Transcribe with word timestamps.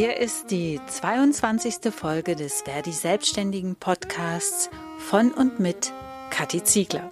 Hier 0.00 0.16
ist 0.16 0.50
die 0.50 0.80
22. 0.86 1.92
Folge 1.92 2.34
des 2.34 2.62
Verdi 2.62 2.90
Selbstständigen 2.90 3.76
Podcasts 3.76 4.70
von 4.96 5.30
und 5.30 5.60
mit 5.60 5.92
Kathi 6.30 6.64
Ziegler. 6.64 7.10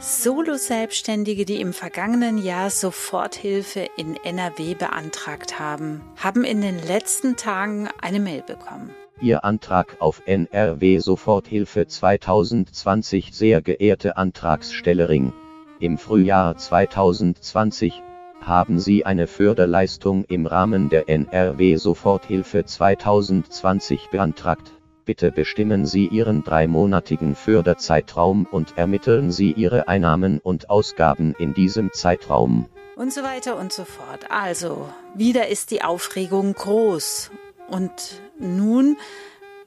Solo-Selbstständige, 0.00 1.46
die 1.46 1.62
im 1.62 1.72
vergangenen 1.72 2.36
Jahr 2.36 2.68
Soforthilfe 2.68 3.88
in 3.96 4.16
NRW 4.22 4.74
beantragt 4.74 5.58
haben, 5.58 6.02
haben 6.22 6.44
in 6.44 6.60
den 6.60 6.78
letzten 6.78 7.36
Tagen 7.36 7.88
eine 8.02 8.20
Mail 8.20 8.42
bekommen. 8.42 8.90
Ihr 9.22 9.42
Antrag 9.42 9.96
auf 9.98 10.20
NRW 10.26 10.98
Soforthilfe 10.98 11.86
2020, 11.86 13.32
sehr 13.32 13.62
geehrte 13.62 14.18
Antragstellerin. 14.18 15.32
Im 15.80 15.96
Frühjahr 15.96 16.54
2020 16.58 18.02
haben 18.46 18.78
Sie 18.78 19.06
eine 19.06 19.26
Förderleistung 19.26 20.24
im 20.24 20.46
Rahmen 20.46 20.88
der 20.88 21.08
NRW 21.08 21.76
Soforthilfe 21.76 22.64
2020 22.64 24.08
beantragt. 24.10 24.72
Bitte 25.04 25.30
bestimmen 25.30 25.86
Sie 25.86 26.06
Ihren 26.06 26.44
dreimonatigen 26.44 27.34
Förderzeitraum 27.34 28.46
und 28.50 28.78
ermitteln 28.78 29.32
Sie 29.32 29.52
Ihre 29.52 29.88
Einnahmen 29.88 30.38
und 30.40 30.70
Ausgaben 30.70 31.34
in 31.38 31.54
diesem 31.54 31.92
Zeitraum. 31.92 32.68
Und 32.96 33.12
so 33.12 33.22
weiter 33.22 33.58
und 33.58 33.72
so 33.72 33.84
fort. 33.84 34.30
Also, 34.30 34.88
wieder 35.14 35.48
ist 35.48 35.70
die 35.70 35.82
Aufregung 35.82 36.52
groß. 36.52 37.30
Und 37.68 38.22
nun 38.38 38.96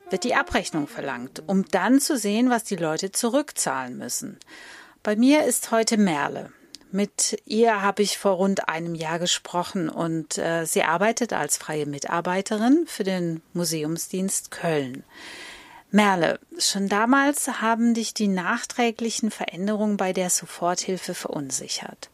wird 0.09 0.23
die 0.23 0.36
Abrechnung 0.36 0.88
verlangt, 0.88 1.44
um 1.45 1.66
dann 1.66 2.00
zu 2.00 2.17
sehen, 2.17 2.50
was 2.50 2.64
die 2.64 2.78
Leute 2.78 3.12
zurückzahlen 3.12 3.98
müssen. 3.98 4.38
Bei 5.03 5.16
mir 5.16 5.44
ist 5.45 5.72
heute 5.72 5.98
Merle. 5.98 6.52
Mit 6.91 7.41
ihr 7.46 7.81
habe 7.81 8.02
ich 8.02 8.17
vor 8.17 8.34
rund 8.34 8.70
einem 8.70 8.95
Jahr 8.95 9.20
gesprochen 9.20 9.89
und 9.89 10.38
äh, 10.38 10.66
sie 10.66 10.84
arbeitet 10.84 11.34
als 11.34 11.58
freie 11.58 11.86
Mitarbeiterin 11.86 12.86
für 12.88 13.03
den 13.03 13.42
Museumsdienst 13.53 14.52
Köln. 14.52 15.03
Merle, 15.92 16.39
schon 16.58 16.88
damals 16.89 17.62
haben 17.62 17.94
dich 17.94 18.14
die 18.14 18.28
nachträglichen 18.28 19.31
Veränderungen 19.31 19.97
bei 19.97 20.14
der 20.14 20.30
Soforthilfe 20.30 21.14
verunsichert. 21.14 22.09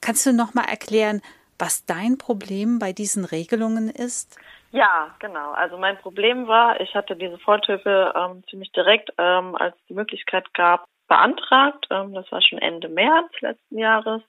Kannst 0.00 0.26
du 0.26 0.32
noch 0.32 0.54
mal 0.54 0.64
erklären, 0.64 1.22
was 1.58 1.84
dein 1.84 2.18
Problem 2.18 2.78
bei 2.78 2.92
diesen 2.92 3.24
Regelungen 3.24 3.90
ist? 3.90 4.38
Ja, 4.72 5.14
genau. 5.18 5.52
Also 5.52 5.76
mein 5.76 5.98
Problem 5.98 6.46
war, 6.46 6.80
ich 6.80 6.94
hatte 6.94 7.16
diese 7.16 7.32
Soforthilfe 7.32 8.14
ähm, 8.16 8.42
ziemlich 8.48 8.70
direkt, 8.72 9.12
ähm, 9.18 9.56
als 9.56 9.76
die 9.88 9.94
Möglichkeit 9.94 10.52
gab, 10.54 10.86
beantragt. 11.10 11.86
Ähm, 11.90 12.14
das 12.14 12.30
war 12.32 12.40
schon 12.40 12.58
Ende 12.58 12.88
März 12.88 13.28
letzten 13.40 13.78
Jahres. 13.78 14.22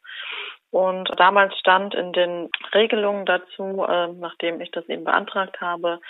Und 0.71 1.09
damals 1.17 1.57
stand 1.57 1.93
in 1.95 2.11
den 2.11 2.49
Regelungen 2.73 3.25
dazu, 3.25 3.85
äh, 3.87 4.07
nachdem 4.07 4.59
ich 4.59 4.71
das 4.71 4.87
eben 4.89 5.05
beantragt 5.05 5.61
habe, 5.61 6.01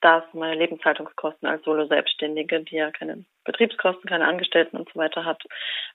dass 0.00 0.24
meine 0.32 0.56
Lebenshaltungskosten 0.56 1.48
als 1.48 1.62
Solo-Selbstständige, 1.64 2.60
die 2.60 2.76
ja 2.76 2.90
keine 2.90 3.24
Betriebskosten, 3.44 4.08
keine 4.08 4.26
Angestellten 4.26 4.76
und 4.76 4.88
so 4.92 4.98
weiter 4.98 5.24
hat, 5.24 5.42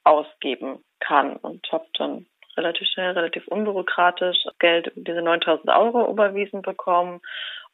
ausgeben 0.04 0.84
kann. 1.00 1.38
Und 1.38 1.72
habe 1.72 1.86
dann 1.98 2.26
relativ 2.58 2.88
schnell, 2.90 3.12
relativ 3.12 3.48
unbürokratisch 3.48 4.38
Geld, 4.60 4.92
diese 4.96 5.22
9000 5.22 5.70
Euro 5.70 6.10
überwiesen 6.10 6.62
bekommen. 6.62 7.22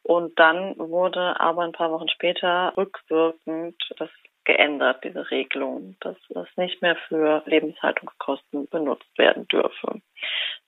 Und 0.02 0.38
dann 0.38 0.78
wurde 0.78 1.40
aber 1.40 1.62
ein 1.62 1.72
paar 1.72 1.90
Wochen 1.90 2.08
später 2.08 2.72
rückwirkend 2.76 3.76
das 3.98 4.10
geändert, 4.48 5.04
diese 5.04 5.30
Regelung, 5.30 5.94
dass 6.00 6.16
das 6.30 6.48
nicht 6.56 6.80
mehr 6.80 6.96
für 7.08 7.42
Lebenshaltungskosten 7.44 8.66
benutzt 8.70 9.18
werden 9.18 9.46
dürfe. 9.48 10.00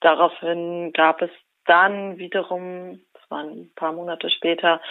Daraufhin 0.01 0.93
gab 0.93 1.23
es 1.23 1.31
dann 1.65 2.19
wiederum, 2.19 3.01
das 3.15 3.31
waren 3.31 3.49
ein 3.49 3.71
paar 3.75 3.93
Monate 3.93 4.29
später, 4.29 4.83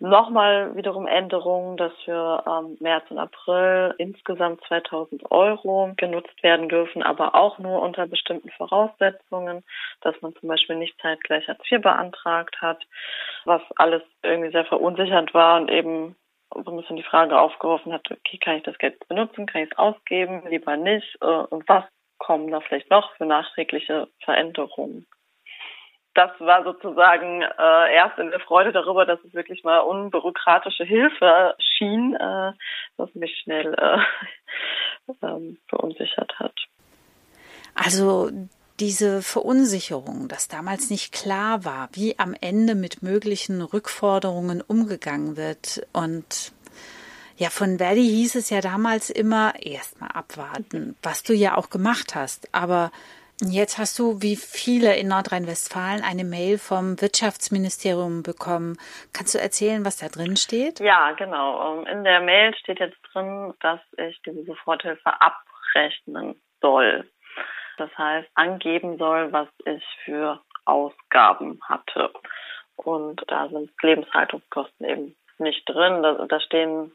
nochmal 0.00 0.74
wiederum 0.74 1.06
Änderungen, 1.06 1.76
dass 1.76 1.92
für 2.04 2.42
ähm, 2.44 2.76
März 2.80 3.04
und 3.10 3.18
April 3.18 3.94
insgesamt 3.98 4.60
2000 4.66 5.30
Euro 5.30 5.92
genutzt 5.96 6.42
werden 6.42 6.68
dürfen, 6.68 7.04
aber 7.04 7.36
auch 7.36 7.60
nur 7.60 7.82
unter 7.82 8.08
bestimmten 8.08 8.50
Voraussetzungen, 8.50 9.62
dass 10.00 10.20
man 10.22 10.34
zum 10.34 10.48
Beispiel 10.48 10.74
nicht 10.74 11.00
zeitgleich 11.00 11.46
Hartz 11.46 11.62
IV 11.70 11.82
beantragt 11.82 12.60
hat, 12.60 12.82
was 13.44 13.62
alles 13.76 14.02
irgendwie 14.24 14.50
sehr 14.50 14.64
verunsichernd 14.64 15.32
war 15.34 15.60
und 15.60 15.70
eben 15.70 16.16
so 16.64 16.70
ein 16.70 16.76
bisschen 16.76 16.96
die 16.96 17.02
Frage 17.02 17.38
aufgeworfen 17.38 17.92
hat, 17.92 18.10
okay, 18.10 18.38
kann 18.38 18.56
ich 18.56 18.62
das 18.62 18.78
Geld 18.78 19.06
benutzen, 19.08 19.46
kann 19.46 19.62
ich 19.62 19.70
es 19.72 19.78
ausgeben, 19.78 20.42
lieber 20.48 20.76
nicht 20.76 21.16
äh, 21.20 21.26
und 21.26 21.68
was 21.68 21.84
kommen 22.18 22.50
da 22.50 22.60
vielleicht 22.60 22.90
noch 22.90 23.14
für 23.16 23.26
nachträgliche 23.26 24.08
Veränderungen? 24.24 25.06
Das 26.14 26.30
war 26.38 26.62
sozusagen 26.62 27.42
äh, 27.42 27.94
erst 27.94 28.18
in 28.18 28.30
der 28.30 28.38
Freude 28.38 28.70
darüber, 28.70 29.04
dass 29.04 29.18
es 29.24 29.34
wirklich 29.34 29.64
mal 29.64 29.80
unbürokratische 29.80 30.84
Hilfe 30.84 31.56
schien, 31.58 32.14
äh, 32.14 32.52
was 32.96 33.12
mich 33.14 33.36
schnell 33.42 33.74
äh, 33.74 35.12
ähm, 35.26 35.58
verunsichert 35.68 36.38
hat. 36.38 36.54
Also 37.74 38.30
diese 38.80 39.22
Verunsicherung, 39.22 40.28
dass 40.28 40.48
damals 40.48 40.90
nicht 40.90 41.12
klar 41.12 41.64
war, 41.64 41.88
wie 41.92 42.18
am 42.18 42.34
Ende 42.40 42.74
mit 42.74 43.02
möglichen 43.02 43.62
Rückforderungen 43.62 44.60
umgegangen 44.60 45.36
wird. 45.36 45.86
Und 45.92 46.52
ja, 47.36 47.50
von 47.50 47.78
Verdi 47.78 48.02
hieß 48.02 48.34
es 48.36 48.50
ja 48.50 48.60
damals 48.60 49.10
immer 49.10 49.54
erstmal 49.60 50.10
abwarten, 50.10 50.96
was 51.02 51.22
du 51.22 51.34
ja 51.34 51.56
auch 51.56 51.70
gemacht 51.70 52.14
hast. 52.14 52.52
Aber 52.52 52.90
jetzt 53.40 53.78
hast 53.78 53.98
du, 53.98 54.22
wie 54.22 54.36
viele 54.36 54.96
in 54.96 55.08
Nordrhein-Westfalen, 55.08 56.02
eine 56.02 56.24
Mail 56.24 56.58
vom 56.58 57.00
Wirtschaftsministerium 57.00 58.22
bekommen. 58.22 58.76
Kannst 59.12 59.34
du 59.34 59.38
erzählen, 59.38 59.84
was 59.84 59.98
da 59.98 60.08
drin 60.08 60.36
steht? 60.36 60.80
Ja, 60.80 61.12
genau. 61.12 61.78
Ähm, 61.78 61.86
in 61.86 62.04
der 62.04 62.20
Mail 62.20 62.54
steht 62.56 62.80
jetzt 62.80 62.98
drin, 63.12 63.54
dass 63.60 63.80
ich 63.96 64.20
diese 64.26 64.44
Soforthilfe 64.44 65.12
abrechnen 65.20 66.40
soll. 66.60 67.08
Das 67.76 67.90
heißt, 67.96 68.28
angeben 68.34 68.98
soll, 68.98 69.32
was 69.32 69.48
ich 69.64 69.84
für 70.04 70.40
Ausgaben 70.64 71.60
hatte. 71.62 72.10
Und 72.76 73.22
da 73.28 73.48
sind 73.48 73.70
Lebenshaltungskosten 73.82 74.86
eben 74.86 75.16
nicht 75.38 75.68
drin. 75.68 76.02
Da, 76.02 76.26
da 76.26 76.40
stehen 76.40 76.92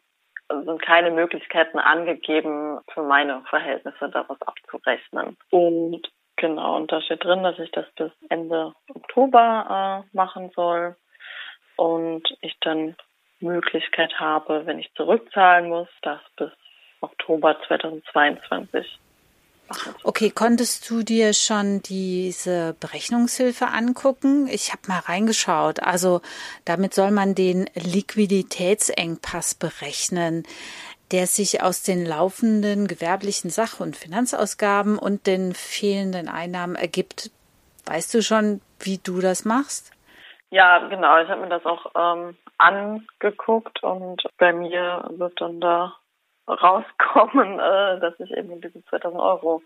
sind 0.50 0.82
keine 0.82 1.12
Möglichkeiten 1.12 1.78
angegeben, 1.80 2.80
für 2.94 3.04
meine 3.04 3.42
Verhältnisse 3.50 4.10
daraus 4.10 4.42
abzurechnen. 4.42 5.38
Und 5.52 6.10
genau, 6.38 6.76
und 6.76 6.92
da 6.92 7.02
steht 7.02 7.24
drin, 7.24 7.44
dass 7.44 7.60
ich 7.60 7.72
das 7.72 7.86
bis 7.96 8.12
Ende 8.30 8.74
Oktober 8.94 10.04
äh, 10.12 10.16
machen 10.16 10.52
soll 10.56 10.96
und 11.76 12.24
ich 12.42 12.58
dann 12.62 12.96
Möglichkeit 13.40 14.20
habe, 14.20 14.66
wenn 14.66 14.80
ich 14.80 14.94
zurückzahlen 14.96 15.70
muss, 15.70 15.88
das 16.02 16.20
bis 16.36 16.52
Oktober 17.02 17.56
2022 17.68 19.00
Okay, 20.04 20.32
konntest 20.32 20.90
du 20.90 21.04
dir 21.04 21.34
schon 21.34 21.82
diese 21.82 22.76
Berechnungshilfe 22.80 23.68
angucken? 23.68 24.48
Ich 24.48 24.72
habe 24.72 24.82
mal 24.88 25.00
reingeschaut. 25.00 25.82
Also 25.82 26.22
damit 26.66 26.94
soll 26.94 27.12
man 27.12 27.36
den 27.36 27.70
Liquiditätsengpass 27.76 29.56
berechnen, 29.56 30.44
der 31.12 31.28
sich 31.28 31.62
aus 31.62 31.84
den 31.84 32.06
laufenden 32.06 32.88
gewerblichen 32.88 33.50
Sach- 33.50 33.80
und 33.80 33.96
Finanzausgaben 33.96 34.98
und 34.98 35.28
den 35.28 35.54
fehlenden 35.54 36.30
Einnahmen 36.30 36.76
ergibt. 36.76 37.32
Weißt 37.86 38.14
du 38.14 38.22
schon, 38.22 38.62
wie 38.80 39.00
du 39.00 39.20
das 39.20 39.46
machst? 39.46 39.92
Ja, 40.52 40.88
genau. 40.88 41.22
Ich 41.22 41.30
habe 41.30 41.42
mir 41.42 41.50
das 41.50 41.66
auch 41.66 41.92
ähm, 41.96 42.38
angeguckt 42.58 43.84
und 43.84 44.24
bei 44.38 44.54
mir 44.54 45.08
wird 45.12 45.40
dann 45.40 45.60
da 45.60 45.96
rauskommen, 46.50 47.60
äh, 47.60 48.00
dass 48.00 48.20
ich 48.20 48.32
eben 48.32 48.62
diese 48.62 48.84
2000 48.86 49.22
Euro 49.22 49.62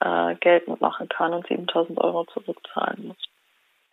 äh, 0.00 0.34
geltend 0.36 0.80
machen 0.80 1.08
kann 1.08 1.32
und 1.32 1.46
7000 1.46 1.98
Euro 1.98 2.24
zurückzahlen 2.26 3.08
muss. 3.08 3.16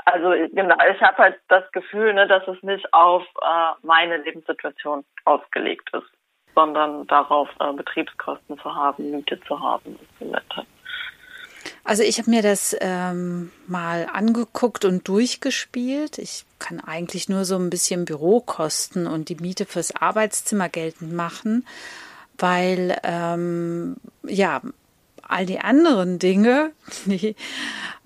Also 0.06 0.32
genau, 0.54 0.76
ich 0.92 1.02
habe 1.02 1.18
halt 1.18 1.40
das 1.48 1.72
Gefühl, 1.72 2.14
ne, 2.14 2.28
dass 2.28 2.48
es 2.48 2.62
nicht 2.64 2.92
auf 2.94 3.24
äh, 3.42 3.86
meine 3.86 4.18
Lebenssituation 4.18 5.06
ausgelegt 5.26 5.90
ist, 5.94 6.10
sondern 6.56 7.06
darauf, 7.08 7.50
äh, 7.60 7.72
Betriebskosten 7.74 8.58
zu 8.60 8.76
haben, 8.76 9.12
Miete 9.12 9.40
zu 9.42 9.60
haben 9.60 9.96
und 9.96 10.10
so 10.20 10.34
weiter. 10.34 10.66
Also 11.84 12.04
ich 12.04 12.20
habe 12.20 12.30
mir 12.30 12.42
das 12.42 12.76
ähm, 12.80 13.52
mal 13.68 14.08
angeguckt 14.12 14.86
und 14.86 15.08
durchgespielt. 15.08 16.18
Ich 16.18 16.46
kann 16.60 16.80
eigentlich 16.80 17.30
nur 17.30 17.46
so 17.46 17.58
ein 17.58 17.70
bisschen 17.70 18.06
Bürokosten 18.06 19.08
und 19.08 19.30
die 19.30 19.36
Miete 19.36 19.66
fürs 19.66 19.96
Arbeitszimmer 19.96 20.70
geltend 20.70 21.14
machen, 21.14 21.66
weil 22.38 22.98
ähm, 23.04 23.98
ja 24.28 24.62
all 25.32 25.46
die 25.46 25.60
anderen 25.60 26.20
Dinge, 26.20 26.72
die 27.06 27.36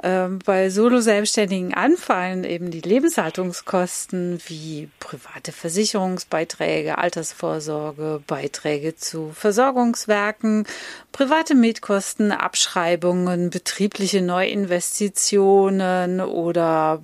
äh, 0.01 0.27
bei 0.45 0.69
Solo-Selbstständigen 0.69 1.73
anfallen, 1.73 2.43
eben 2.43 2.71
die 2.71 2.81
Lebenshaltungskosten 2.81 4.39
wie 4.47 4.89
private 4.99 5.51
Versicherungsbeiträge, 5.51 6.97
Altersvorsorge, 6.97 8.21
Beiträge 8.27 8.95
zu 8.95 9.31
Versorgungswerken, 9.33 10.65
private 11.11 11.55
Mietkosten, 11.55 12.31
Abschreibungen, 12.31 13.49
betriebliche 13.49 14.21
Neuinvestitionen 14.21 16.21
oder 16.21 17.01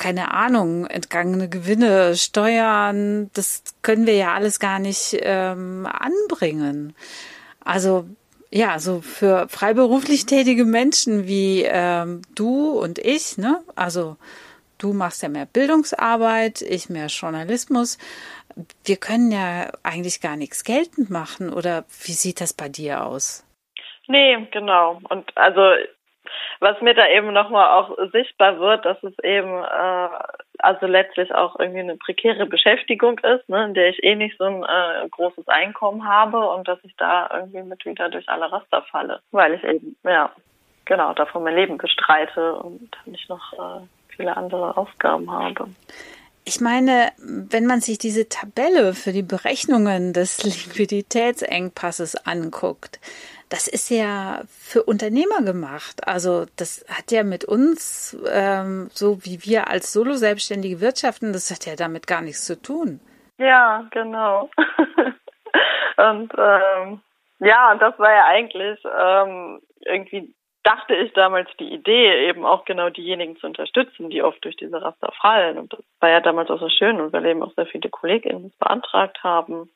keine 0.00 0.32
Ahnung, 0.32 0.86
entgangene 0.86 1.50
Gewinne, 1.50 2.16
Steuern, 2.16 3.30
das 3.34 3.62
können 3.82 4.06
wir 4.06 4.14
ja 4.14 4.32
alles 4.32 4.58
gar 4.58 4.78
nicht 4.78 5.18
ähm, 5.20 5.86
anbringen. 5.86 6.94
Also 7.62 8.06
ja, 8.52 8.78
so 8.78 9.00
für 9.00 9.48
freiberuflich 9.48 10.26
tätige 10.26 10.64
Menschen 10.64 11.26
wie 11.26 11.62
ähm, 11.64 12.22
du 12.34 12.70
und 12.70 12.98
ich, 12.98 13.38
ne? 13.38 13.60
Also 13.76 14.16
du 14.78 14.92
machst 14.92 15.22
ja 15.22 15.28
mehr 15.28 15.46
Bildungsarbeit, 15.46 16.62
ich 16.62 16.90
mehr 16.90 17.06
Journalismus. 17.06 17.98
Wir 18.84 18.96
können 18.96 19.30
ja 19.30 19.70
eigentlich 19.84 20.20
gar 20.20 20.36
nichts 20.36 20.64
geltend 20.64 21.10
machen. 21.10 21.52
Oder 21.52 21.84
wie 22.04 22.12
sieht 22.12 22.40
das 22.40 22.52
bei 22.52 22.68
dir 22.68 23.04
aus? 23.04 23.46
Nee, 24.08 24.48
genau. 24.50 25.00
Und 25.08 25.36
also 25.36 25.60
was 26.60 26.80
mir 26.82 26.94
da 26.94 27.08
eben 27.08 27.32
nochmal 27.32 27.70
auch 27.70 27.96
sichtbar 28.12 28.60
wird, 28.60 28.84
dass 28.84 29.02
es 29.02 29.18
eben 29.24 29.62
äh, 29.64 30.08
also 30.58 30.86
letztlich 30.86 31.34
auch 31.34 31.58
irgendwie 31.58 31.80
eine 31.80 31.96
prekäre 31.96 32.46
Beschäftigung 32.46 33.18
ist, 33.18 33.48
ne, 33.48 33.64
in 33.64 33.74
der 33.74 33.88
ich 33.88 34.02
eh 34.04 34.14
nicht 34.14 34.36
so 34.38 34.44
ein 34.44 34.62
äh, 34.62 35.08
großes 35.10 35.48
Einkommen 35.48 36.06
habe 36.06 36.38
und 36.50 36.68
dass 36.68 36.78
ich 36.82 36.94
da 36.96 37.30
irgendwie 37.32 37.62
mit 37.62 37.84
wieder 37.86 38.10
durch 38.10 38.28
alle 38.28 38.52
Raster 38.52 38.82
falle, 38.90 39.20
weil 39.32 39.54
ich 39.54 39.64
eben, 39.64 39.96
ja, 40.04 40.30
genau, 40.84 41.14
davon 41.14 41.44
mein 41.44 41.56
Leben 41.56 41.78
bestreite 41.78 42.54
und 42.56 42.90
nicht 43.06 43.28
noch 43.30 43.52
äh, 43.54 43.86
viele 44.14 44.36
andere 44.36 44.76
Aufgaben 44.76 45.30
habe. 45.32 45.68
Ich 46.44 46.60
meine, 46.60 47.10
wenn 47.18 47.66
man 47.66 47.80
sich 47.80 47.98
diese 47.98 48.28
Tabelle 48.28 48.92
für 48.94 49.12
die 49.12 49.22
Berechnungen 49.22 50.12
des 50.12 50.42
Liquiditätsengpasses 50.44 52.26
anguckt, 52.26 53.00
das 53.50 53.68
ist 53.68 53.90
ja 53.90 54.42
für 54.48 54.82
Unternehmer 54.84 55.42
gemacht. 55.42 56.06
Also 56.06 56.46
das 56.56 56.84
hat 56.88 57.10
ja 57.10 57.24
mit 57.24 57.44
uns, 57.44 58.16
ähm, 58.32 58.88
so 58.92 59.24
wie 59.24 59.44
wir 59.44 59.68
als 59.68 59.92
Solo-Selbstständige 59.92 60.80
wirtschaften, 60.80 61.32
das 61.32 61.50
hat 61.50 61.66
ja 61.66 61.76
damit 61.76 62.06
gar 62.06 62.22
nichts 62.22 62.46
zu 62.46 62.60
tun. 62.60 63.00
Ja, 63.38 63.86
genau. 63.90 64.48
und 65.96 66.32
ähm, 66.38 67.00
ja, 67.40 67.74
das 67.74 67.98
war 67.98 68.12
ja 68.12 68.24
eigentlich 68.26 68.78
ähm, 68.84 69.60
irgendwie 69.80 70.34
dachte 70.62 70.94
ich 70.94 71.12
damals 71.14 71.48
die 71.58 71.72
Idee, 71.72 72.28
eben 72.28 72.44
auch 72.44 72.64
genau 72.64 72.90
diejenigen 72.90 73.36
zu 73.36 73.46
unterstützen, 73.46 74.10
die 74.10 74.22
oft 74.22 74.44
durch 74.44 74.56
diese 74.56 74.80
Raster 74.80 75.12
fallen. 75.20 75.58
Und 75.58 75.72
das 75.72 75.80
war 76.00 76.10
ja 76.10 76.20
damals 76.20 76.50
auch 76.50 76.60
so 76.60 76.68
schön 76.68 77.00
und 77.00 77.12
weil 77.12 77.24
eben 77.26 77.42
auch 77.42 77.54
sehr 77.54 77.66
viele 77.66 77.88
KollegInnen 77.88 78.52
beantragt 78.58 79.22
haben. 79.22 79.70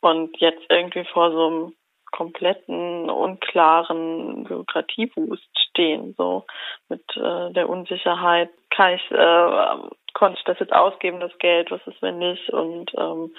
Und 0.00 0.36
jetzt 0.38 0.62
irgendwie 0.68 1.04
vor 1.04 1.30
so 1.30 1.46
einem 1.46 1.74
kompletten, 2.10 3.10
unklaren 3.10 4.44
Bürokratiewust 4.44 5.48
stehen, 5.70 6.14
so 6.16 6.44
mit 6.88 7.02
äh, 7.16 7.52
der 7.52 7.68
Unsicherheit, 7.68 8.50
kann 8.70 8.94
ich, 8.94 9.10
äh, 9.10 9.76
konnte 10.14 10.38
ich 10.38 10.44
das 10.44 10.58
jetzt 10.58 10.72
ausgeben, 10.72 11.20
das 11.20 11.36
Geld, 11.38 11.70
was 11.70 11.86
ist, 11.86 12.00
wenn 12.02 12.18
nicht? 12.18 12.48
Und 12.50 12.92
ähm, 12.96 13.34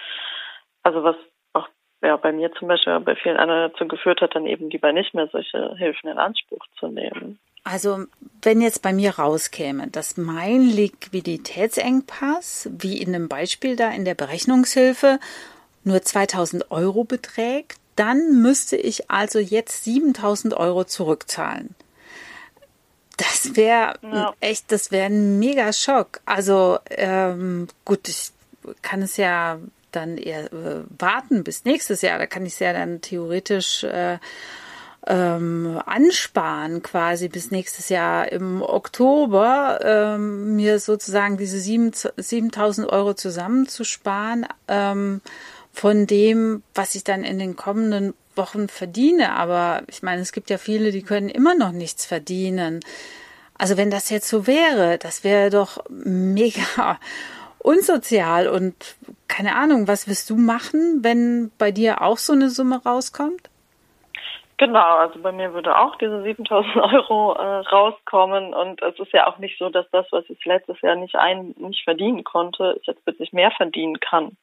also 0.83 1.03
was 1.03 1.15
auch 1.53 1.67
ja, 2.01 2.17
bei 2.17 2.31
mir 2.31 2.51
zum 2.53 2.67
Beispiel 2.67 2.99
bei 2.99 3.15
vielen 3.15 3.37
anderen 3.37 3.71
dazu 3.71 3.87
geführt 3.87 4.21
hat, 4.21 4.35
dann 4.35 4.45
eben 4.45 4.69
lieber 4.69 4.91
nicht 4.91 5.13
mehr 5.13 5.27
solche 5.27 5.75
Hilfen 5.77 6.09
in 6.09 6.17
Anspruch 6.17 6.65
zu 6.79 6.87
nehmen. 6.87 7.39
Also 7.63 8.05
wenn 8.41 8.59
jetzt 8.59 8.81
bei 8.81 8.91
mir 8.91 9.19
rauskäme, 9.19 9.87
dass 9.87 10.17
mein 10.17 10.61
Liquiditätsengpass, 10.61 12.69
wie 12.71 12.99
in 12.99 13.13
dem 13.13 13.29
Beispiel 13.29 13.75
da 13.75 13.91
in 13.91 14.03
der 14.03 14.15
Berechnungshilfe, 14.15 15.19
nur 15.83 16.01
2000 16.01 16.71
Euro 16.71 17.03
beträgt, 17.03 17.80
dann 18.01 18.41
müsste 18.41 18.77
ich 18.77 19.11
also 19.11 19.37
jetzt 19.37 19.83
7000 19.83 20.55
Euro 20.55 20.85
zurückzahlen. 20.85 21.75
Das 23.15 23.55
wäre 23.55 23.93
ja. 24.01 24.33
echt, 24.39 24.71
das 24.71 24.89
wäre 24.89 25.05
ein 25.05 25.37
mega 25.37 25.71
Schock. 25.71 26.19
Also 26.25 26.79
ähm, 26.89 27.67
gut, 27.85 28.07
ich 28.09 28.31
kann 28.81 29.03
es 29.03 29.17
ja 29.17 29.59
dann 29.91 30.17
eher 30.17 30.51
äh, 30.51 30.81
warten 30.97 31.43
bis 31.43 31.63
nächstes 31.63 32.01
Jahr. 32.01 32.17
Da 32.17 32.25
kann 32.25 32.43
ich 32.43 32.53
es 32.53 32.59
ja 32.59 32.73
dann 32.73 33.01
theoretisch 33.01 33.83
äh, 33.83 34.17
ähm, 35.05 35.79
ansparen, 35.85 36.81
quasi 36.81 37.29
bis 37.29 37.51
nächstes 37.51 37.89
Jahr 37.89 38.31
im 38.31 38.63
Oktober, 38.63 39.79
ähm, 39.83 40.55
mir 40.55 40.79
sozusagen 40.79 41.37
diese 41.37 41.59
7000 41.59 42.89
Euro 42.89 43.13
zusammenzusparen. 43.13 44.47
Ähm, 44.67 45.21
von 45.73 46.05
dem, 46.07 46.63
was 46.75 46.95
ich 46.95 47.03
dann 47.03 47.23
in 47.23 47.39
den 47.39 47.55
kommenden 47.55 48.13
Wochen 48.35 48.67
verdiene. 48.67 49.33
Aber 49.33 49.83
ich 49.87 50.03
meine, 50.03 50.21
es 50.21 50.31
gibt 50.31 50.49
ja 50.49 50.57
viele, 50.57 50.91
die 50.91 51.03
können 51.03 51.29
immer 51.29 51.55
noch 51.55 51.71
nichts 51.71 52.05
verdienen. 52.05 52.81
Also 53.57 53.77
wenn 53.77 53.91
das 53.91 54.09
jetzt 54.09 54.27
so 54.27 54.47
wäre, 54.47 54.97
das 54.97 55.23
wäre 55.23 55.49
doch 55.49 55.83
mega 55.89 56.99
unsozial 57.59 58.47
und 58.47 58.75
keine 59.27 59.55
Ahnung, 59.55 59.87
was 59.87 60.07
wirst 60.07 60.29
du 60.29 60.35
machen, 60.35 61.03
wenn 61.03 61.51
bei 61.57 61.71
dir 61.71 62.01
auch 62.01 62.17
so 62.17 62.33
eine 62.33 62.49
Summe 62.49 62.81
rauskommt? 62.83 63.49
Genau, 64.57 64.97
also 64.97 65.19
bei 65.19 65.31
mir 65.31 65.53
würde 65.53 65.77
auch 65.77 65.95
diese 65.95 66.21
7000 66.21 66.75
Euro 66.93 67.33
äh, 67.33 67.67
rauskommen 67.69 68.53
und 68.53 68.81
es 68.81 68.99
ist 68.99 69.11
ja 69.11 69.27
auch 69.27 69.37
nicht 69.37 69.57
so, 69.57 69.69
dass 69.69 69.89
das, 69.91 70.05
was 70.11 70.23
ich 70.29 70.43
letztes 70.45 70.79
Jahr 70.81 70.95
nicht 70.95 71.15
ein, 71.15 71.55
nicht 71.57 71.83
verdienen 71.83 72.23
konnte, 72.23 72.77
ich 72.79 72.87
jetzt 72.87 73.03
plötzlich 73.03 73.31
mehr 73.31 73.51
verdienen 73.51 73.99
kann 73.99 74.37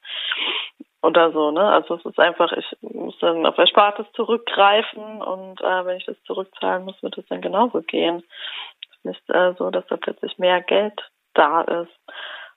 oder 1.02 1.32
so, 1.32 1.50
ne? 1.50 1.60
Also 1.60 1.94
es 1.94 2.04
ist 2.04 2.18
einfach, 2.18 2.52
ich 2.52 2.66
muss 2.80 3.16
dann 3.20 3.46
auf 3.46 3.56
Erspartes 3.56 4.06
zurückgreifen 4.14 5.22
und 5.22 5.60
äh, 5.60 5.84
wenn 5.86 5.98
ich 5.98 6.06
das 6.06 6.20
zurückzahlen 6.24 6.84
muss, 6.84 7.00
wird 7.02 7.18
es 7.18 7.26
dann 7.26 7.40
genauso 7.40 7.82
gehen. 7.82 8.24
Nicht 9.04 9.22
äh, 9.30 9.54
so, 9.58 9.70
dass 9.70 9.86
da 9.86 9.96
plötzlich 9.96 10.38
mehr 10.38 10.60
Geld 10.60 11.00
da 11.34 11.62
ist. 11.62 11.92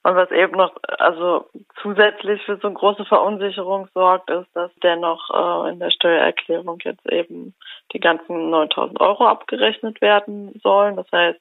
Und 0.04 0.16
was 0.16 0.32
eben 0.32 0.58
noch, 0.58 0.76
also 0.98 1.46
zusätzlich 1.84 2.42
für 2.42 2.58
so 2.58 2.68
eine 2.68 2.76
große 2.76 3.06
Verunsicherung 3.06 3.88
sorgt, 3.94 4.32
ist, 4.32 4.48
dass 4.56 4.72
dennoch 4.82 5.30
äh, 5.30 5.70
in 5.70 5.80
der 5.80 5.92
Steuererklärung 5.92 6.80
jetzt 6.84 7.06
eben 7.12 7.54
die 7.94 8.00
ganzen 8.00 8.50
9000 8.50 9.00
Euro 9.00 9.28
abgerechnet 9.28 10.02
werden 10.02 10.60
sollen. 10.64 10.96
Das 10.96 11.06
heißt, 11.12 11.40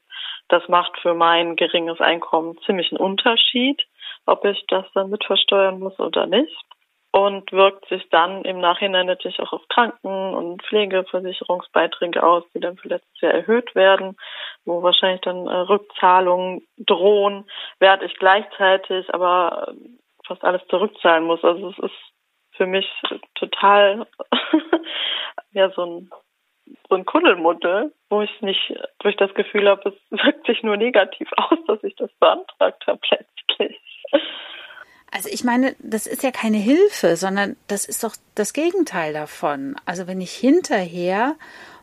das 0.49 0.69
macht 0.69 0.99
für 1.01 1.15
mein 1.15 1.57
geringes 1.57 2.01
Einkommen 2.01 2.59
ziemlich 2.67 2.93
einen 2.93 3.01
Unterschied, 3.01 3.83
ob 4.27 4.45
ich 4.45 4.63
das 4.69 4.85
dann 4.93 5.09
mitversteuern 5.09 5.79
muss 5.79 5.99
oder 5.99 6.27
nicht 6.27 6.55
und 7.13 7.51
wirkt 7.53 7.89
sich 7.89 8.09
dann 8.11 8.43
im 8.45 8.61
Nachhinein 8.61 9.07
natürlich 9.07 9.41
auch 9.41 9.53
auf 9.53 9.67
Kranken- 9.69 10.35
und 10.35 10.63
Pflegeversicherungsbeiträge 10.63 12.23
aus, 12.23 12.45
die 12.55 12.61
dann 12.61 12.77
für 12.77 12.89
letztes 12.89 13.21
Jahr 13.21 13.33
erhöht 13.33 13.75
werden, 13.75 14.17
wo 14.65 14.83
wahrscheinlich 14.83 15.21
dann 15.23 15.47
äh, 15.47 15.57
Rückzahlungen 15.57 16.67
drohen, 16.79 17.51
während 17.81 18.03
ich 18.03 18.15
gleichzeitig 18.15 19.13
aber 19.13 19.69
äh, 19.69 19.75
fast 20.27 20.45
alles 20.45 20.63
zurückzahlen 20.69 21.25
muss. 21.25 21.43
Also 21.43 21.71
es 21.71 21.79
ist 21.79 21.99
für 22.53 22.67
mich 22.67 22.89
total 23.35 24.07
ja 25.53 25.71
so 25.71 25.85
ein 25.85 26.11
so 26.89 26.95
ein 26.95 27.05
Kuddelmuddel, 27.05 27.93
wo 28.11 28.23
ich 28.23 28.41
nicht, 28.43 28.73
ich 29.05 29.17
das 29.17 29.35
Gefühl 29.35 29.69
habe, 29.69 29.89
es 29.91 30.25
wirkt 30.25 30.47
sich 30.47 30.63
nur 30.63 30.77
negativ 30.77 31.29
aus, 31.37 31.59
dass 31.67 31.83
ich 31.83 31.97
das 31.97 32.13
beantragt 32.21 32.87
habe 32.87 33.01
letztlich. 33.11 33.81
Also 35.11 35.29
ich 35.29 35.43
meine, 35.45 35.75
das 35.81 36.07
ist 36.07 36.23
ja 36.23 36.31
keine 36.31 36.59
Hilfe, 36.59 37.17
sondern 37.17 37.57
das 37.67 37.85
ist 37.85 38.05
doch 38.05 38.15
das 38.35 38.53
Gegenteil 38.53 39.13
davon. 39.13 39.77
Also 39.85 40.07
wenn 40.07 40.21
ich 40.21 40.33
hinterher 40.33 41.37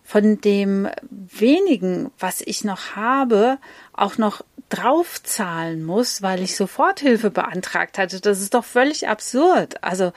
von 0.03 0.39
dem 0.39 0.87
wenigen, 1.09 2.11
was 2.17 2.41
ich 2.41 2.63
noch 2.63 2.95
habe, 2.95 3.57
auch 3.91 4.17
noch 4.17 4.43
draufzahlen 4.69 5.83
muss, 5.83 6.21
weil 6.21 6.41
ich 6.41 6.55
Soforthilfe 6.55 7.29
beantragt 7.29 7.97
hatte, 7.97 8.21
das 8.21 8.39
ist 8.39 8.53
doch 8.53 8.63
völlig 8.63 9.09
absurd. 9.09 9.83
Also 9.83 10.13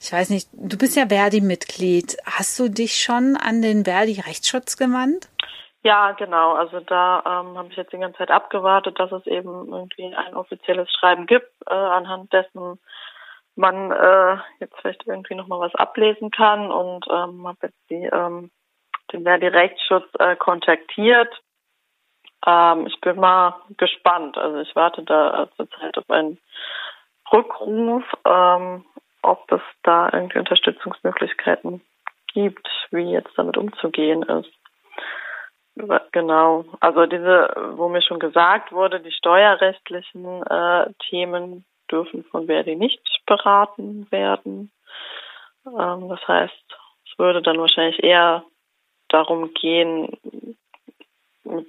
ich 0.00 0.12
weiß 0.12 0.30
nicht, 0.30 0.48
du 0.52 0.76
bist 0.76 0.96
ja 0.96 1.08
Verdi-Mitglied. 1.08 2.16
Hast 2.24 2.58
du 2.58 2.68
dich 2.68 3.02
schon 3.02 3.36
an 3.36 3.60
den 3.60 3.84
Verdi-Rechtsschutz 3.84 4.76
gewandt? 4.76 5.28
Ja, 5.86 6.10
genau. 6.10 6.54
Also 6.54 6.80
da 6.80 7.20
ähm, 7.24 7.56
habe 7.56 7.68
ich 7.70 7.76
jetzt 7.76 7.92
die 7.92 7.98
ganze 7.98 8.18
Zeit 8.18 8.32
abgewartet, 8.32 8.98
dass 8.98 9.12
es 9.12 9.24
eben 9.28 9.72
irgendwie 9.72 10.12
ein 10.12 10.34
offizielles 10.34 10.90
Schreiben 10.90 11.26
gibt, 11.26 11.48
äh, 11.64 11.74
anhand 11.74 12.32
dessen 12.32 12.80
man 13.54 13.92
äh, 13.92 14.36
jetzt 14.58 14.74
vielleicht 14.80 15.06
irgendwie 15.06 15.36
nochmal 15.36 15.60
was 15.60 15.76
ablesen 15.76 16.32
kann 16.32 16.72
und 16.72 17.06
ähm, 17.08 17.46
habe 17.46 17.58
jetzt 17.62 17.78
die, 17.88 18.04
ähm, 18.04 18.50
den 19.12 19.22
Verdi-Rechtsschutz 19.22 20.08
äh, 20.18 20.34
kontaktiert. 20.34 21.32
Ähm, 22.44 22.88
ich 22.88 23.00
bin 23.00 23.20
mal 23.20 23.54
gespannt. 23.76 24.36
Also 24.38 24.58
ich 24.58 24.74
warte 24.74 25.04
da 25.04 25.48
zurzeit 25.54 25.96
auf 25.98 26.10
einen 26.10 26.40
Rückruf, 27.32 28.02
ähm, 28.24 28.84
ob 29.22 29.52
es 29.52 29.62
da 29.84 30.10
irgendwie 30.12 30.40
Unterstützungsmöglichkeiten 30.40 31.80
gibt, 32.34 32.68
wie 32.90 33.12
jetzt 33.12 33.32
damit 33.36 33.56
umzugehen 33.56 34.24
ist. 34.24 34.52
Genau. 36.12 36.64
Also 36.80 37.06
diese, 37.06 37.48
wo 37.74 37.88
mir 37.88 38.00
schon 38.02 38.18
gesagt 38.18 38.72
wurde, 38.72 39.00
die 39.00 39.12
steuerrechtlichen 39.12 40.42
äh, 40.46 40.90
Themen 41.10 41.66
dürfen 41.90 42.24
von 42.24 42.46
Verdi 42.46 42.76
nicht 42.76 43.00
beraten 43.26 44.10
werden. 44.10 44.72
Ähm, 45.66 46.08
das 46.08 46.26
heißt, 46.26 46.64
es 47.04 47.18
würde 47.18 47.42
dann 47.42 47.58
wahrscheinlich 47.58 48.02
eher 48.02 48.42
darum 49.08 49.52
gehen, 49.52 50.16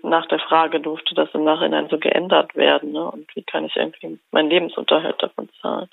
nach 0.01 0.25
der 0.27 0.39
Frage, 0.39 0.79
durfte 0.79 1.13
das 1.13 1.29
im 1.33 1.43
Nachhinein 1.43 1.87
so 1.89 1.99
geändert 1.99 2.55
werden? 2.55 2.93
Ne? 2.93 3.11
Und 3.11 3.35
wie 3.35 3.43
kann 3.43 3.65
ich 3.65 3.75
irgendwie 3.75 4.19
meinen 4.31 4.49
Lebensunterhalt 4.49 5.21
davon 5.21 5.49
zahlen? 5.61 5.89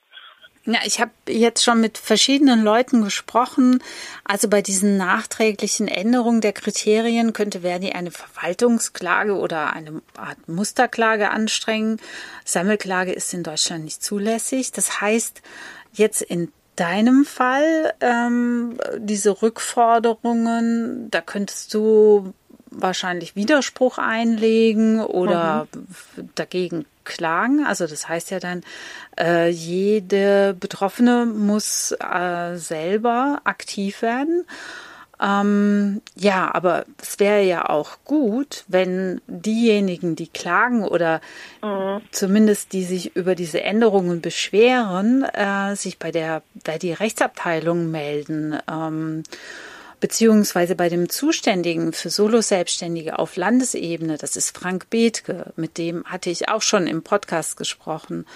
Ja, 0.66 0.78
ich 0.85 0.99
habe 0.99 1.11
jetzt 1.28 1.62
schon 1.62 1.80
mit 1.80 1.99
verschiedenen 1.99 2.62
Leuten 2.62 3.02
gesprochen. 3.02 3.83
Also 4.25 4.49
bei 4.49 4.62
diesen 4.62 4.97
nachträglichen 4.97 5.88
Änderungen 5.88 6.40
der 6.40 6.54
Kriterien 6.54 7.35
könnte 7.35 7.61
Verdi 7.61 7.92
eine 7.92 8.11
Verwaltungsklage 8.11 9.37
oder 9.37 9.75
eine 9.75 10.00
Art 10.16 10.49
Musterklage 10.49 11.28
anstrengen. 11.30 12.00
Sammelklage 12.47 13.12
ist 13.12 13.35
in 13.35 13.42
Deutschland 13.42 13.85
nicht 13.85 14.02
zulässig. 14.02 14.73
Das 14.73 15.02
heißt, 15.02 15.42
jetzt 15.92 16.23
in 16.23 16.50
deinem 16.76 17.26
Fall 17.26 17.92
ähm, 18.00 18.78
diese 18.97 19.42
Rückforderungen, 19.42 21.11
da 21.11 21.21
könntest 21.21 21.75
du 21.75 22.33
wahrscheinlich 22.71 23.37
Widerspruch 23.37 23.99
einlegen 23.99 25.00
oder 25.00 25.68
mhm. 25.75 26.30
dagegen 26.35 26.87
klagen. 27.04 27.64
Also 27.64 27.87
das 27.87 28.08
heißt 28.08 28.30
ja 28.30 28.40
dann, 28.40 28.62
äh, 29.18 29.49
jede 29.49 30.54
Betroffene 30.58 31.26
muss 31.26 31.92
äh, 31.92 32.56
selber 32.56 33.40
aktiv 33.44 34.02
werden. 34.02 34.44
Ähm, 35.20 36.02
ja, 36.16 36.52
aber 36.54 36.84
es 37.00 37.20
wäre 37.20 37.42
ja 37.42 37.68
auch 37.68 37.99
gut, 38.04 38.64
wenn 38.66 39.20
diejenigen, 39.26 40.16
die 40.16 40.26
klagen 40.26 40.84
oder 40.84 41.20
mhm. 41.62 42.00
zumindest 42.11 42.73
die 42.73 42.84
sich 42.84 43.14
über 43.14 43.34
diese 43.34 43.62
Änderungen 43.62 44.20
beschweren, 44.20 45.23
äh, 45.23 45.76
sich 45.76 45.99
bei 45.99 46.11
der 46.11 46.42
bei 46.64 46.78
die 46.78 46.92
Rechtsabteilung 46.92 47.90
melden. 47.90 48.58
Ähm, 48.70 49.23
beziehungsweise 50.04 50.75
bei 50.75 50.90
dem 50.90 51.08
Zuständigen 51.08 51.94
für 51.94 52.11
Solo-Selbstständige 52.11 53.18
auf 53.18 53.37
Landesebene, 53.37 54.18
das 54.18 54.37
ist 54.37 54.54
Frank 54.54 54.90
Bethke, 54.90 55.54
mit 55.56 55.78
dem 55.78 56.04
hatte 56.04 56.28
ich 56.28 56.50
auch 56.50 56.61
schon 56.61 56.87
im 56.87 57.02
Podcast 57.02 57.56
gesprochen. 57.56 58.26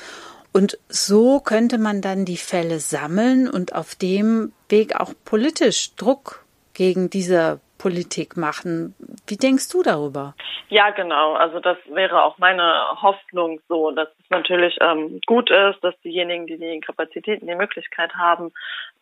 Und 0.50 0.78
so 0.88 1.40
könnte 1.40 1.76
man 1.76 2.00
dann 2.00 2.24
die 2.24 2.38
Fälle 2.38 2.80
sammeln 2.80 3.50
und 3.50 3.74
auf 3.74 3.94
dem 3.94 4.52
Weg 4.70 4.96
auch 4.96 5.12
politisch 5.26 5.94
Druck 5.96 6.42
gegen 6.72 7.10
diese 7.10 7.60
Politik 7.76 8.38
machen. 8.38 8.94
Wie 9.28 9.36
denkst 9.36 9.68
du 9.70 9.82
darüber? 9.82 10.34
Ja, 10.70 10.90
genau. 10.90 11.34
Also 11.34 11.60
das 11.60 11.78
wäre 11.86 12.22
auch 12.22 12.38
meine 12.38 13.00
Hoffnung 13.00 13.60
so, 13.68 13.90
dass 13.90 14.08
es 14.18 14.30
natürlich 14.30 14.76
ähm, 14.80 15.20
gut 15.26 15.50
ist, 15.50 15.82
dass 15.82 15.98
diejenigen, 16.00 16.46
die 16.46 16.58
die 16.58 16.80
Kapazitäten, 16.80 17.46
die 17.46 17.54
Möglichkeit 17.54 18.14
haben 18.14 18.52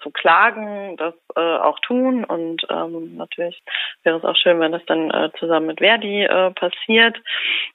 zu 0.02 0.10
klagen, 0.10 0.96
das 0.96 1.14
äh, 1.34 1.40
auch 1.40 1.78
tun. 1.80 2.24
Und 2.24 2.66
ähm, 2.70 3.16
natürlich 3.16 3.62
wäre 4.02 4.18
es 4.18 4.24
auch 4.24 4.36
schön, 4.36 4.60
wenn 4.60 4.72
das 4.72 4.84
dann 4.86 5.10
äh, 5.10 5.30
zusammen 5.38 5.66
mit 5.66 5.78
Verdi 5.78 6.24
äh, 6.24 6.50
passiert. 6.50 7.18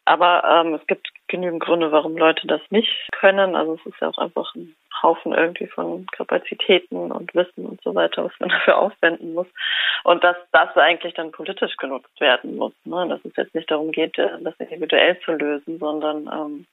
Aber 0.06 0.44
ähm, 0.46 0.74
es 0.74 0.86
gibt 0.88 1.10
genügend 1.28 1.64
Gründe, 1.64 1.92
warum 1.92 2.18
Leute 2.18 2.48
das 2.48 2.62
nicht 2.70 2.92
können. 3.12 3.56
Also 3.56 3.76
es 3.76 3.86
ist 3.86 4.00
ja 4.02 4.10
auch 4.10 4.18
einfach 4.18 4.54
ein 4.56 4.76
Haufen 5.02 5.34
irgendwie 5.34 5.68
von 5.68 6.06
Kapazitäten 6.08 7.12
und 7.12 7.34
Wissen 7.36 7.66
und 7.66 7.82
so 7.82 7.96
weiter, 7.96 8.26
was 8.26 8.40
man 8.40 8.50
dafür 8.50 8.78
aufwenden 8.78 9.34
muss. 9.34 9.48
Und 10.04 10.24
dass 10.24 10.38
das 10.52 10.76
eigentlich 10.78 11.14
dann 11.14 11.32
politisch 11.32 11.76
genutzt 11.78 12.20
werden 12.20 12.56
muss. 12.56 12.74
Ne? 12.86 13.08
Dass 13.08 13.24
es 13.24 13.36
jetzt 13.36 13.56
nicht 13.56 13.70
darum 13.70 13.92
geht, 13.92 14.18
äh, 14.18 14.30
das 14.42 14.56
individuell 14.60 15.20
zu 15.22 15.34
lösen, 15.34 15.80
sondern 15.80 16.30
ähm, 16.32 16.66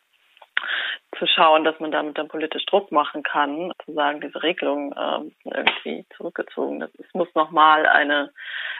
zu 1.18 1.26
schauen, 1.26 1.64
dass 1.64 1.78
man 1.80 1.90
damit 1.90 2.18
dann 2.18 2.28
politisch 2.28 2.64
Druck 2.66 2.92
machen 2.92 3.22
kann, 3.22 3.72
zu 3.84 3.92
sagen, 3.92 4.20
diese 4.20 4.42
Regelung 4.42 4.94
ähm, 4.98 5.32
irgendwie 5.44 6.04
zurückgezogen. 6.16 6.80
Das, 6.80 6.90
es 6.98 7.12
muss 7.14 7.28
nochmal 7.34 7.86
eine, 7.86 8.30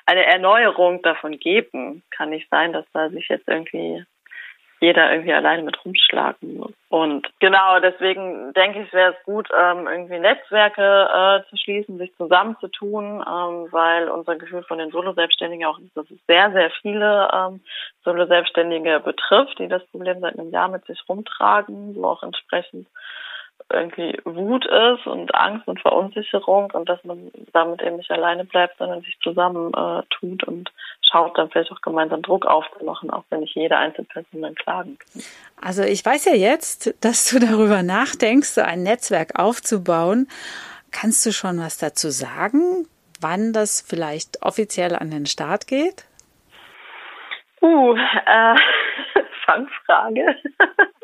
eine 0.07 0.27
Erneuerung 0.27 1.03
davon 1.03 1.39
geben. 1.39 2.03
Kann 2.11 2.31
nicht 2.31 2.49
sein, 2.51 2.73
dass 2.73 2.85
da 2.93 3.09
sich 3.09 3.29
jetzt 3.29 3.49
irgendwie 3.49 4.05
jeder 4.81 5.11
irgendwie 5.11 5.33
alleine 5.33 5.63
mit 5.63 5.85
rumschlagen 5.85 6.57
muss. 6.57 6.73
Und 6.89 7.29
genau, 7.41 7.81
deswegen 7.81 8.53
denke 8.55 8.83
ich, 8.83 8.93
wäre 8.93 9.13
es 9.13 9.25
gut, 9.25 9.49
ähm, 9.59 9.87
irgendwie 9.87 10.19
Netzwerke 10.19 10.83
äh, 10.83 11.51
zu 11.51 11.57
schließen, 11.57 11.99
sich 11.99 12.15
zusammenzutun, 12.17 13.25
ähm, 13.27 13.69
weil 13.71 14.09
unser 14.09 14.37
Gefühl 14.37 14.63
von 14.63 14.79
den 14.79 14.91
Solo-Selbstständigen 14.91 15.67
auch 15.67 15.79
ist, 15.79 15.97
dass 15.97 16.11
es 16.11 16.19
sehr, 16.27 16.51
sehr 16.53 16.71
viele 16.83 17.29
ähm, 17.33 17.61
Solo-Selbstständige 18.05 19.01
betrifft, 19.01 19.59
die 19.59 19.69
das 19.69 19.85
Problem 19.87 20.21
seit 20.21 20.39
einem 20.39 20.51
Jahr 20.51 20.69
mit 20.69 20.85
sich 20.87 21.01
rumtragen, 21.09 21.95
wo 21.95 22.07
auch 22.07 22.23
entsprechend 22.23 22.87
irgendwie 23.71 24.19
Wut 24.25 24.65
ist 24.65 25.07
und 25.07 25.35
Angst 25.35 25.69
und 25.69 25.81
Verunsicherung 25.81 26.71
und 26.73 26.89
dass 26.89 27.03
man 27.05 27.31
damit 27.53 27.83
eben 27.83 27.97
nicht 27.97 28.11
alleine 28.11 28.45
bleibt, 28.45 28.79
sondern 28.79 29.03
sich 29.03 29.19
zusammen 29.23 29.73
äh, 29.75 30.03
tut 30.11 30.45
und 30.45 30.71
schaut, 31.03 31.37
dann 31.37 31.51
vielleicht 31.51 31.71
auch 31.73 31.81
gemeinsam 31.81 32.23
Druck 32.23 32.47
aufzumachen, 32.47 33.11
auch 33.11 33.25
wenn 33.31 33.41
nicht 33.41 33.55
jede 33.55 33.77
Einzelperson 33.77 34.43
dann 34.43 34.55
klagen 34.55 34.99
kann. 34.99 35.23
Also 35.61 35.83
ich 35.83 36.05
weiß 36.05 36.27
ja 36.27 36.35
jetzt, 36.35 36.95
dass 37.05 37.29
du 37.29 37.39
darüber 37.47 37.83
nachdenkst, 37.83 38.49
so 38.49 38.63
ein 38.63 38.83
Netzwerk 38.83 39.39
aufzubauen. 39.39 40.29
Kannst 40.91 41.27
du 41.27 41.33
schon 41.33 41.59
was 41.59 41.79
dazu 41.79 42.09
sagen, 42.09 42.87
wann 43.21 43.53
das 43.53 43.83
vielleicht 43.87 44.43
offiziell 44.43 44.95
an 44.97 45.11
den 45.11 45.27
Start 45.27 45.67
geht? 45.67 46.07
Uh, 47.61 47.95
äh, 47.95 48.55
Fangfrage. 49.47 50.37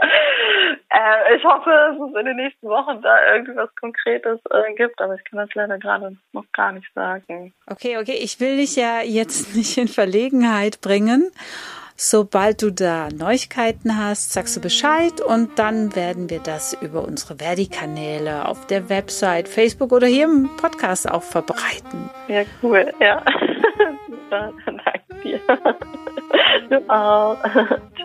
äh, 0.90 1.36
ich 1.36 1.44
hoffe, 1.44 1.70
dass 1.70 1.96
es 1.96 2.18
in 2.18 2.26
den 2.26 2.36
nächsten 2.36 2.68
Wochen 2.68 3.02
da 3.02 3.34
irgendwas 3.34 3.74
Konkretes 3.76 4.40
äh, 4.50 4.74
gibt, 4.74 5.00
aber 5.00 5.14
ich 5.14 5.24
kann 5.24 5.38
das 5.38 5.54
leider 5.54 5.78
gerade 5.78 6.16
noch 6.32 6.44
gar 6.52 6.72
nicht 6.72 6.92
sagen. 6.94 7.52
Okay, 7.66 7.98
okay, 7.98 8.18
ich 8.20 8.40
will 8.40 8.56
dich 8.56 8.76
ja 8.76 9.00
jetzt 9.02 9.54
nicht 9.56 9.76
in 9.78 9.88
Verlegenheit 9.88 10.80
bringen. 10.80 11.30
Sobald 12.02 12.62
du 12.62 12.72
da 12.72 13.08
Neuigkeiten 13.14 13.98
hast, 13.98 14.32
sagst 14.32 14.56
du 14.56 14.62
Bescheid 14.62 15.20
und 15.20 15.58
dann 15.58 15.94
werden 15.94 16.30
wir 16.30 16.38
das 16.38 16.72
über 16.80 17.04
unsere 17.06 17.36
Verdi-Kanäle 17.36 18.48
auf 18.48 18.66
der 18.66 18.88
Website, 18.88 19.48
Facebook 19.48 19.92
oder 19.92 20.06
hier 20.06 20.24
im 20.24 20.48
Podcast 20.56 21.10
auch 21.10 21.22
verbreiten. 21.22 22.08
Ja, 22.26 22.44
cool, 22.62 22.90
ja. 23.00 23.22
Super, 24.08 24.52
danke 24.64 25.22
dir. 25.22 25.40
Du 26.70 26.88
auch. 26.88 27.36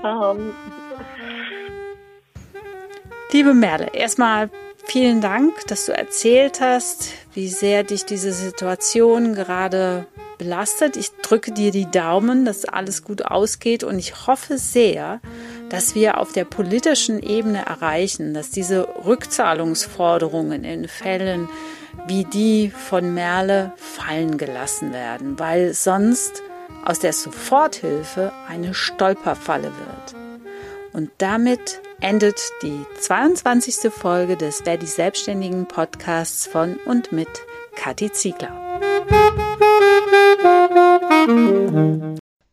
Ciao. 0.01 0.35
Liebe 3.31 3.53
Merle, 3.53 3.89
erstmal 3.93 4.49
vielen 4.85 5.19
Dank, 5.19 5.65
dass 5.67 5.87
du 5.87 5.91
erzählt 5.91 6.61
hast, 6.61 7.09
wie 7.33 7.49
sehr 7.49 7.83
dich 7.83 8.05
diese 8.05 8.31
Situation 8.31 9.33
gerade 9.33 10.05
belastet. 10.37 10.95
Ich 10.95 11.11
drücke 11.21 11.51
dir 11.51 11.71
die 11.71 11.89
Daumen, 11.89 12.45
dass 12.45 12.65
alles 12.65 13.03
gut 13.03 13.25
ausgeht 13.25 13.83
und 13.83 13.99
ich 13.99 14.27
hoffe 14.27 14.57
sehr, 14.57 15.19
dass 15.69 15.95
wir 15.95 16.19
auf 16.19 16.31
der 16.31 16.45
politischen 16.45 17.21
Ebene 17.21 17.65
erreichen, 17.65 18.33
dass 18.33 18.51
diese 18.51 18.87
Rückzahlungsforderungen 19.05 20.63
in 20.63 20.87
Fällen 20.87 21.49
wie 22.07 22.25
die 22.25 22.69
von 22.69 23.13
Merle 23.13 23.73
fallen 23.77 24.37
gelassen 24.37 24.93
werden, 24.93 25.39
weil 25.39 25.73
sonst 25.73 26.43
aus 26.85 26.99
der 26.99 27.13
Soforthilfe 27.13 28.31
eine 28.47 28.73
Stolperfalle 28.73 29.71
wird. 29.71 30.21
Und 30.93 31.09
damit 31.17 31.81
endet 32.05 32.51
die 32.61 32.85
22. 32.99 33.91
Folge 33.91 34.37
des 34.37 34.61
Wer 34.63 34.77
die 34.77 34.85
Selbstständigen 34.85 35.67
Podcasts 35.67 36.45
von 36.45 36.75
und 36.85 37.11
mit 37.11 37.27
Kathi 37.75 38.11
Ziegler. 38.11 38.51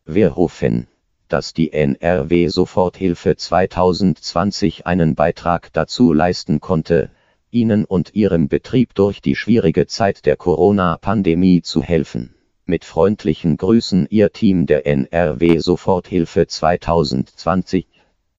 Wir 0.06 0.36
hoffen, 0.36 0.86
dass 1.28 1.52
die 1.52 1.70
NRW 1.70 2.48
Soforthilfe 2.48 3.36
2020 3.36 4.86
einen 4.86 5.14
Beitrag 5.14 5.70
dazu 5.74 6.14
leisten 6.14 6.60
konnte, 6.60 7.10
Ihnen 7.50 7.84
und 7.84 8.14
Ihrem 8.14 8.48
Betrieb 8.48 8.94
durch 8.94 9.20
die 9.20 9.36
schwierige 9.36 9.86
Zeit 9.86 10.24
der 10.24 10.36
Corona-Pandemie 10.36 11.60
zu 11.60 11.82
helfen. 11.82 12.34
Mit 12.64 12.86
freundlichen 12.86 13.58
Grüßen 13.58 14.06
Ihr 14.08 14.32
Team 14.32 14.64
der 14.64 14.86
NRW 14.86 15.58
Soforthilfe 15.58 16.46
2020. 16.46 17.91